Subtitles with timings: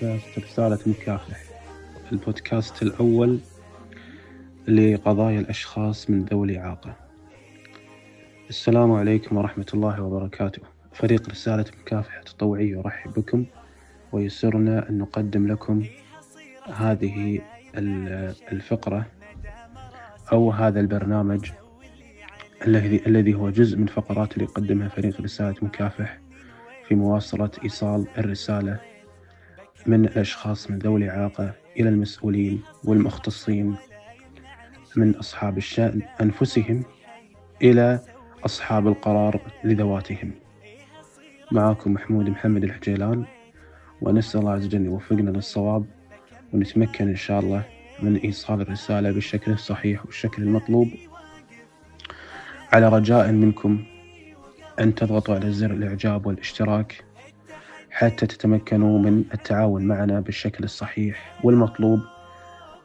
[0.00, 1.40] بودكاست رسالة مكافح
[2.12, 3.38] البودكاست الأول
[4.68, 6.96] لقضايا الأشخاص من ذوي الإعاقة.
[8.48, 10.62] السلام عليكم ورحمة الله وبركاته.
[10.92, 13.44] فريق رسالة مكافحة التطوعية يرحب بكم
[14.12, 15.84] ويسرنا أن نقدم لكم
[16.74, 17.40] هذه
[18.52, 19.06] الفقرة
[20.32, 21.50] أو هذا البرنامج
[22.66, 26.18] الذي الذي هو جزء من فقرات اللي يقدمها فريق رسالة مكافح
[26.88, 28.80] في مواصلة إيصال الرسالة
[29.86, 33.76] من الأشخاص من ذوي الإعاقة إلى المسؤولين والمختصين
[34.96, 36.84] من أصحاب الشأن أنفسهم
[37.62, 38.00] إلى
[38.44, 40.30] أصحاب القرار لذواتهم.
[41.52, 43.24] معكم محمود محمد الحجيلان
[44.00, 45.84] ونسأل الله عز وجل يوفقنا للصواب
[46.52, 47.62] ونتمكن إن شاء الله
[48.02, 50.88] من إيصال الرسالة بالشكل الصحيح والشكل المطلوب.
[52.72, 53.84] على رجاء منكم
[54.80, 57.04] أن تضغطوا على زر الإعجاب والاشتراك
[57.90, 62.00] حتى تتمكنوا من التعاون معنا بالشكل الصحيح والمطلوب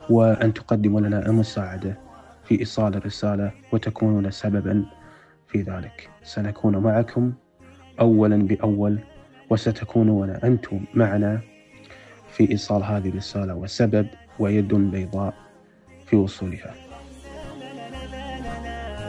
[0.09, 1.97] وأن تقدموا لنا المساعدة
[2.43, 4.85] في إيصال الرسالة وتكونون سببا
[5.47, 6.09] في ذلك.
[6.23, 7.33] سنكون معكم
[7.99, 8.99] أولا بأول
[9.49, 11.41] وستكونون أنتم معنا
[12.29, 14.07] في إيصال هذه الرسالة وسبب
[14.39, 15.33] ويد بيضاء
[16.05, 16.92] في وصولها.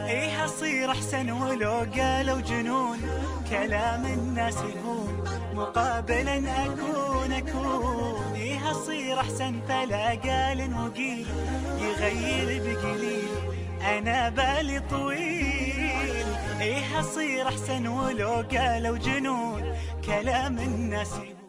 [0.07, 2.99] إيه أصير أحسن ولو قالوا جنون؟
[3.49, 8.33] كلام الناس يهون مقابلا أكون أكون.
[8.35, 11.27] إيه أصير أحسن فلا قال وقيل.
[11.79, 13.29] يغير بقليل
[13.81, 16.25] أنا بالي طويل.
[16.61, 19.63] إيه أصير أحسن ولو قالوا جنون؟
[20.05, 21.44] كلام الناس يهون